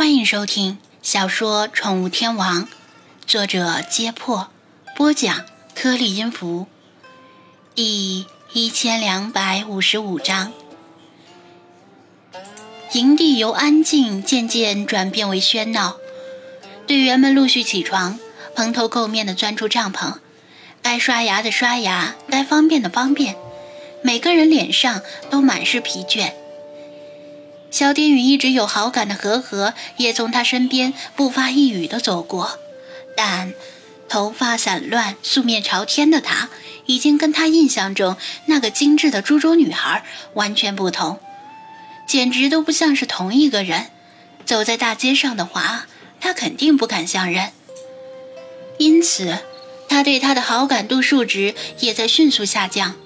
[0.00, 2.64] 欢迎收听小说《宠物天王》，
[3.26, 4.48] 作者：揭破，
[4.96, 6.66] 播讲：颗粒音符，
[7.74, 8.24] 第
[8.54, 10.54] 一千两百五十五章。
[12.92, 15.98] 营地由安静渐渐转变为喧闹，
[16.86, 18.18] 队员们陆续起床，
[18.56, 20.14] 蓬头垢面的钻出帐篷，
[20.80, 23.36] 该刷牙的刷牙，该方便的方便，
[24.02, 26.32] 每个人脸上都满是疲倦。
[27.70, 32.58] 小天宇一直有好感的和和也从他身边不发一语的走过，
[33.16, 33.54] 但
[34.08, 36.48] 头发散乱、素面朝天的他，
[36.86, 40.04] 已经跟他印象中那个精致的猪猪女孩
[40.34, 41.20] 完全不同，
[42.08, 43.86] 简直都不像是同一个人。
[44.44, 45.86] 走在大街上的话，
[46.20, 47.52] 他肯定不敢相认。
[48.78, 49.38] 因此，
[49.88, 52.96] 他对他的好感度数值也在迅速下降。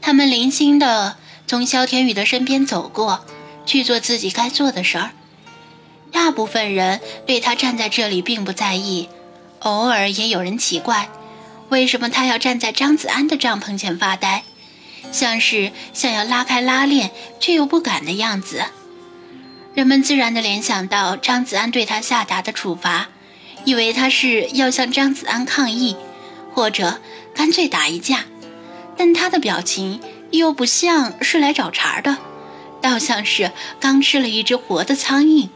[0.00, 3.24] 他们零星的从肖天宇的身边走过。
[3.64, 5.10] 去做自己该做的事儿。
[6.10, 9.08] 大部分人对他站在这里并不在意，
[9.60, 11.08] 偶尔也有人奇怪，
[11.70, 14.42] 为什么他要站在张子安的帐篷前发呆，
[15.10, 18.62] 像是想要拉开拉链却又不敢的样子。
[19.74, 23.08] 人们自然地联想到张子安对他下达的处罚，
[23.64, 25.96] 以为他是要向张子安抗议，
[26.52, 27.00] 或者
[27.34, 28.26] 干脆打一架，
[28.98, 29.98] 但他的表情
[30.30, 32.18] 又不像是来找茬的。
[32.82, 35.48] 倒像是刚吃了一只活的苍蝇。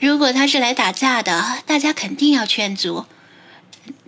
[0.00, 3.04] 如果他是来打架的，大家肯定要劝阻。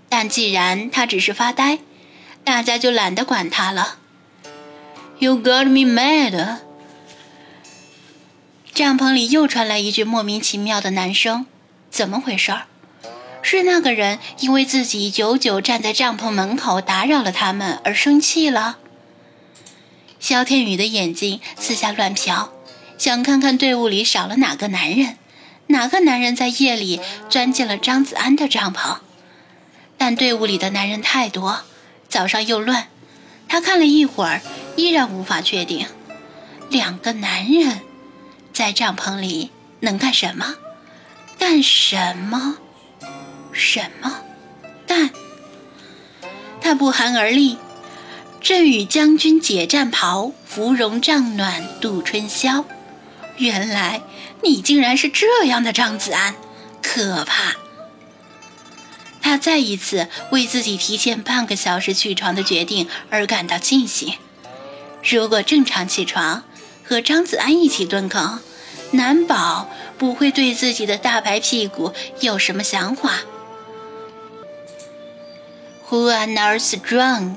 [0.09, 1.79] 但既然他只是发呆，
[2.43, 3.99] 大家就懒得管他了。
[5.19, 6.59] You got me mad。
[8.73, 11.47] 帐篷里又传来一句莫名其妙的男声
[11.91, 12.53] ：“怎么回事？
[13.41, 18.79] 是那个人因为自己久久站在帐篷门口打扰了他们而生气了？”
[20.25, 22.49] 肖天宇的眼睛四下乱瞟，
[22.97, 25.19] 想看看队伍里少了哪个男人，
[25.67, 28.97] 哪个男人在夜里钻进了张子安的帐篷。
[29.99, 31.61] 但队伍里的男人太多，
[32.09, 32.89] 早上又乱，
[33.49, 34.41] 他看了一会儿，
[34.77, 35.87] 依然无法确定，
[36.71, 37.81] 两个男人
[38.51, 40.55] 在帐篷里能干什么？
[41.39, 42.57] 干什么？
[43.53, 44.23] 什么？
[44.87, 45.11] 干？
[46.63, 47.59] 他不寒而栗。
[48.45, 52.67] 朕与将军解战袍，芙蓉帐暖度春宵。
[53.39, 54.03] 原来
[54.43, 56.35] 你竟然是这样的张子安，
[56.83, 57.57] 可怕！
[59.23, 64.13] 他再一次为自己提前半个小时起床的决定而感到庆幸。
[65.03, 66.45] 如果正常起床，
[66.85, 68.41] 和张子安一起蹲坑，
[68.91, 73.21] 难保不会对自己的大白屁股有什么想法。
[75.89, 77.37] Who are not strong？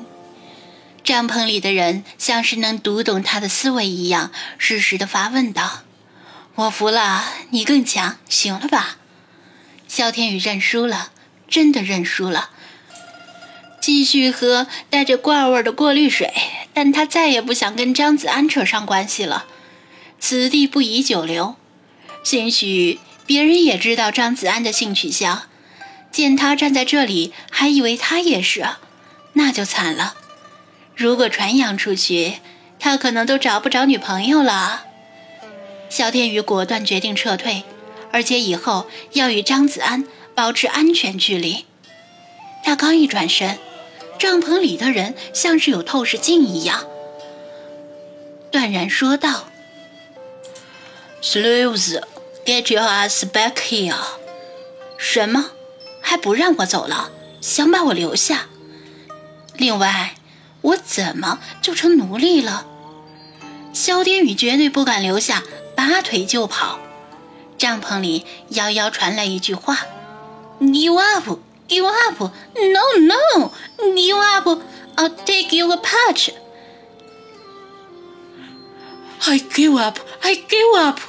[1.07, 5.83] 帐篷里的人像是能读懂他的思维一样，适时的发问道
[6.55, 8.97] ：“我服了，你更强，行了吧？”
[9.87, 11.11] 肖天宇认输了，
[11.47, 12.49] 真的认输了。
[13.79, 16.33] 继续喝带着怪味的过滤水，
[16.73, 19.45] 但他再也不想跟张子安扯上关系了。
[20.19, 21.55] 此地不宜久留。
[22.21, 25.43] 兴许别人也知道张子安的性取向，
[26.11, 28.67] 见他站在这里，还以为他也是，
[29.31, 30.15] 那就惨了。
[30.97, 32.39] 如果传扬出去，
[32.79, 34.85] 他可能都找不着女朋友了。
[35.89, 37.63] 肖天宇果断决定撤退，
[38.11, 40.03] 而且以后要与张子安
[40.33, 41.67] 保持安全距离。
[42.63, 43.59] 他刚一转身，
[44.17, 46.83] 帐篷里的人像是有透视镜一样，
[48.51, 49.45] 断然说道
[51.21, 52.01] ：“Slaves,
[52.43, 53.93] get your ass back here！”
[54.97, 55.51] 什么？
[56.01, 57.11] 还不让我走了？
[57.39, 58.47] 想把我留下？
[59.53, 60.15] 另外。
[60.61, 62.65] 我怎么就成奴隶了？
[63.73, 65.43] 萧天宇绝对不敢留下，
[65.75, 66.79] 拔腿就跑。
[67.57, 69.77] 帐篷里遥遥传来一句话
[70.59, 72.21] ：“Give up, give up,
[72.55, 74.61] no, no, give up,
[74.95, 76.31] I'll take you a patch.
[79.21, 80.99] I give up, I give up.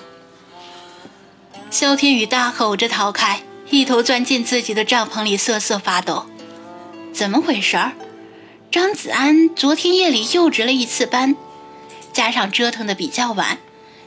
[1.71, 6.25] 萧天宇大吼着逃开，一头钻进自己的帐篷里瑟瑟发抖。
[7.13, 7.93] 怎么回事儿？
[8.71, 11.35] 张子安昨天夜里又值了一次班，
[12.13, 13.57] 加上折腾的比较晚，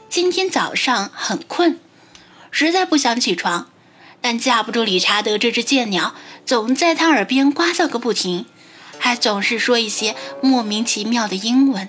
[0.08, 1.80] 今天早上很困，
[2.52, 3.66] 实在不想起床，
[4.20, 6.14] 但架不住理查德这只贱鸟
[6.46, 8.46] 总在他耳边呱噪个不停，
[8.98, 11.88] 还总是说一些莫名其妙的英文，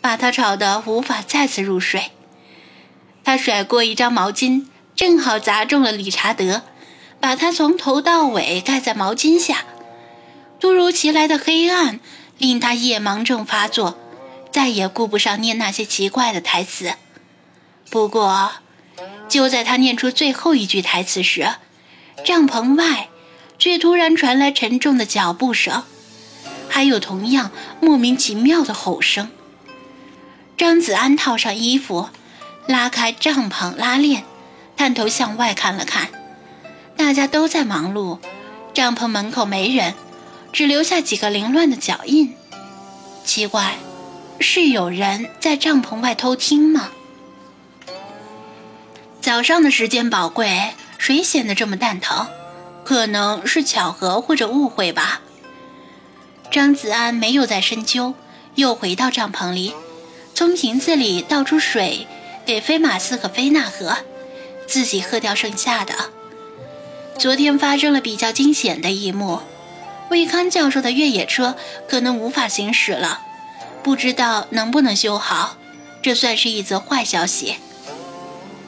[0.00, 2.12] 把他吵得无法再次入睡。
[3.24, 6.62] 他甩过一张毛巾，正好砸中了理查德，
[7.18, 9.64] 把他从头到尾盖在毛巾下。
[10.64, 12.00] 突如其来的黑暗
[12.38, 13.98] 令他夜盲症发作，
[14.50, 16.94] 再也顾不上念那些奇怪的台词。
[17.90, 18.50] 不过，
[19.28, 21.46] 就在他念出最后一句台词时，
[22.24, 23.10] 帐篷外
[23.58, 25.82] 却突然传来沉重的脚步声，
[26.70, 27.50] 还有同样
[27.82, 29.30] 莫名其妙的吼声。
[30.56, 32.08] 张子安套上衣服，
[32.66, 34.24] 拉开帐篷拉链，
[34.78, 36.08] 探头向外看了看，
[36.96, 38.18] 大家都在忙碌，
[38.72, 39.92] 帐篷门口没人，
[40.54, 42.32] 只留下几个凌乱的脚印。
[43.24, 43.74] 奇怪，
[44.38, 46.90] 是有人在帐篷外偷听吗？
[49.20, 52.28] 早上的时间宝贵，谁显得这么蛋疼？
[52.84, 55.22] 可能是巧合或者误会吧。
[56.52, 58.14] 张子安没有再深究，
[58.54, 59.74] 又回到帐篷里，
[60.34, 62.06] 从瓶子里倒出水
[62.46, 63.96] 给菲马斯和菲娜喝，
[64.68, 65.94] 自己喝掉剩下的。
[67.18, 69.40] 昨天发生了比较惊险的一幕，
[70.14, 71.56] 魏康教授的越野车
[71.88, 73.20] 可能无法行驶了，
[73.82, 75.56] 不知道能不能修好，
[76.02, 77.56] 这算是一则坏消息。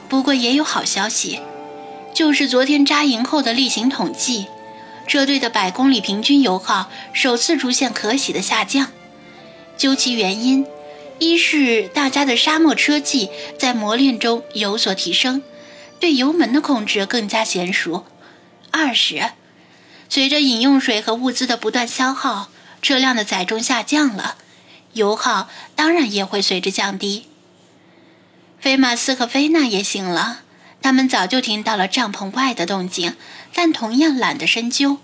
[0.09, 1.39] 不过也有好消息，
[2.13, 4.47] 就是昨天扎营后的例行统计，
[5.07, 8.91] 车队的百公里平均油耗首次出现可喜的下降。
[9.77, 10.65] 究其原因，
[11.17, 15.41] 一是大家的沙漠车技在磨练中有所提升，
[15.97, 18.03] 对油门的控制更加娴熟；
[18.69, 19.23] 二是
[20.09, 22.49] 随着饮用水和物资的不断消耗，
[22.81, 24.37] 车辆的载重下降了，
[24.93, 27.27] 油耗当然也会随之降低。
[28.59, 30.41] 菲马斯和菲娜也醒了，
[30.81, 33.15] 他们早就听到了帐篷外的动静，
[33.53, 34.97] 但同样懒得深究。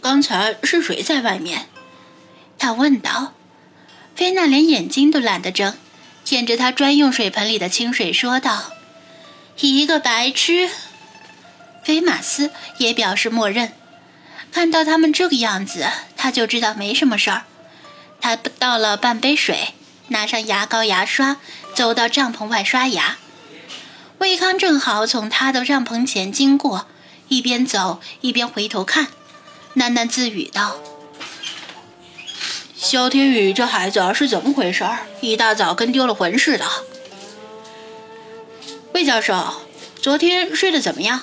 [0.00, 1.66] 刚才是谁在外面？
[2.58, 3.32] 他问道。
[4.14, 5.74] 菲娜连眼睛都懒得睁，
[6.24, 8.72] 舔着她专用水盆里的清水说道
[9.60, 10.70] ：“一个白痴。”
[11.86, 13.70] 菲马斯也表示默认。
[14.50, 15.86] 看到他们这个样子，
[16.16, 17.44] 他就知道没什么事儿。
[18.20, 19.68] 他倒了半杯水。
[20.08, 21.36] 拿上牙膏、牙刷，
[21.74, 23.18] 走到帐篷外刷牙。
[24.18, 26.86] 魏康正好从他的帐篷前经过，
[27.26, 29.08] 一边走一边回头看，
[29.74, 30.76] 喃喃自语道
[32.78, 34.84] ：“肖天宇这孩子是怎么回事？
[35.20, 36.64] 一大早跟丢了魂似的。”
[38.94, 39.62] 魏教授，
[40.00, 41.22] 昨天睡得怎么样？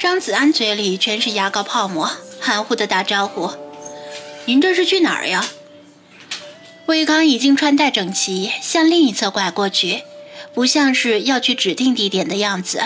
[0.00, 2.10] 张子安嘴里全是牙膏泡沫，
[2.40, 3.52] 含糊的打招呼
[4.46, 5.44] ：“您这是去哪儿呀？”
[6.88, 10.04] 魏刚已经穿戴整齐，向另一侧拐过去，
[10.54, 12.82] 不像是要去指定地点的样子。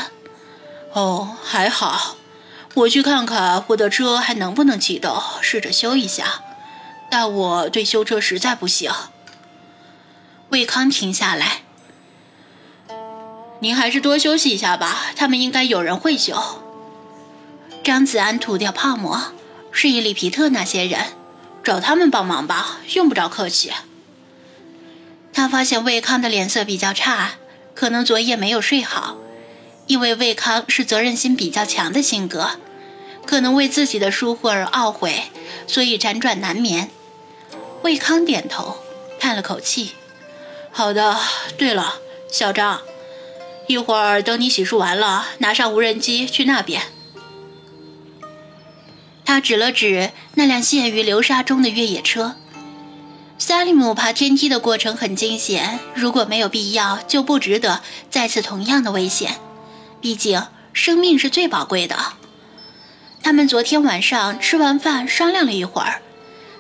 [0.93, 2.17] 哦，还好，
[2.75, 6.43] 我去看看我的车还能不能启动，试着修一下。
[7.09, 8.91] 但我对修车实在不行。
[10.49, 11.63] 魏康停下来，
[13.61, 16.64] 您还是多休息一下吧，他们应该有人会修。
[17.85, 19.21] 张子安吐掉泡沫，
[19.71, 21.01] 示意里皮特那些人
[21.63, 23.71] 找他们帮忙吧，用不着客气。
[25.35, 27.33] 他发现魏康的脸色比较差，
[27.75, 29.19] 可能昨夜没有睡好。
[29.87, 32.53] 因为魏康是责任心比较强的性格，
[33.27, 35.25] 可能为自己的疏忽而懊悔，
[35.67, 36.89] 所以辗转难眠。
[37.83, 38.79] 魏康点头，
[39.21, 39.93] 叹了口气
[40.73, 41.19] ：“好的。
[41.59, 41.97] 对了，
[42.33, 42.81] 小张，
[43.67, 46.81] 一会儿等你洗漱完了，拿上无人机去那边。”
[49.25, 52.37] 他指了指那辆陷于流沙中的越野车。
[53.39, 59.37] 萨利姆爬天梯的过程很惊险，如果没有必要，就不值得再次同样的危险。
[60.01, 61.97] 毕竟生命是最宝贵的。
[63.23, 66.03] 他们昨天晚上吃完饭商量了一会儿，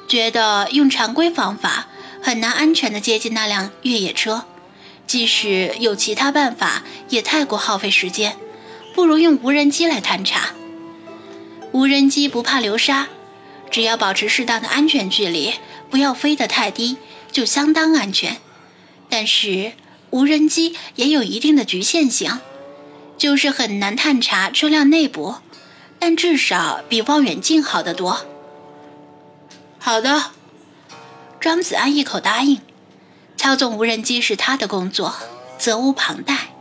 [0.09, 1.87] 觉得用常规方法
[2.23, 4.45] 很难安全地接近那辆越野车，
[5.07, 8.37] 即使有其他办法，也太过耗费时间，
[8.95, 10.51] 不如用无人机来探查。
[11.75, 13.09] 无人机不怕流沙，
[13.69, 15.55] 只要保持适当的安全距离。
[15.91, 16.99] 不要飞得太低，
[17.33, 18.37] 就相当安全。
[19.09, 19.73] 但是
[20.11, 22.39] 无人机也有一定的局限性，
[23.19, 25.35] 就是很难探查车辆内部，
[25.99, 28.25] 但至少比望远镜好得多。
[29.81, 30.27] 好的，
[31.41, 32.61] 张子安一口答应。
[33.37, 35.13] 操纵无人机是他的工作，
[35.59, 36.54] 责无旁贷。